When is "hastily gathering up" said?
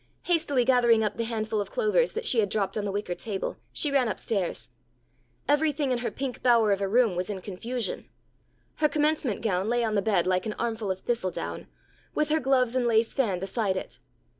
0.23-1.17